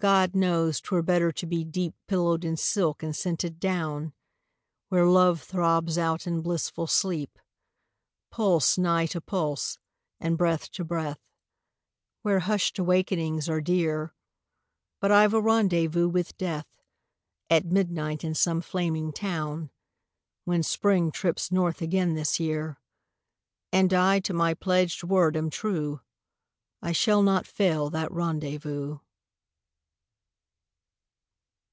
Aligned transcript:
God 0.00 0.34
knows 0.34 0.80
't 0.80 0.88
were 0.92 1.02
better 1.02 1.30
to 1.32 1.44
be 1.46 1.62
deep 1.62 1.94
Pillowed 2.06 2.42
in 2.42 2.56
silk 2.56 3.02
and 3.02 3.14
scented 3.14 3.60
down, 3.60 4.14
Where 4.88 5.04
Love 5.04 5.42
throbs 5.42 5.98
out 5.98 6.26
in 6.26 6.40
blissful 6.40 6.86
sleep 6.86 7.38
Pulse 8.30 8.78
nigh 8.78 9.04
to 9.08 9.20
pulse, 9.20 9.78
and 10.18 10.38
breath 10.38 10.70
to 10.70 10.84
breath, 10.86 11.18
Where 12.22 12.38
hushed 12.38 12.78
awakenings 12.78 13.46
are 13.50 13.60
dear... 13.60 14.14
But 15.00 15.12
I've 15.12 15.34
a 15.34 15.40
rendezvous 15.42 16.08
with 16.08 16.34
Death 16.38 16.64
At 17.50 17.66
midnight 17.66 18.24
in 18.24 18.34
some 18.34 18.62
flaming 18.62 19.12
town, 19.12 19.68
When 20.44 20.62
Spring 20.62 21.12
trips 21.12 21.52
north 21.52 21.82
again 21.82 22.14
this 22.14 22.40
year, 22.40 22.80
And 23.70 23.92
I 23.92 24.20
to 24.20 24.32
my 24.32 24.54
pledged 24.54 25.04
word 25.04 25.36
am 25.36 25.50
true, 25.50 26.00
I 26.80 26.92
shall 26.92 27.22
not 27.22 27.46
fail 27.46 27.90
that 27.90 28.10
rendezvous. 28.10 29.00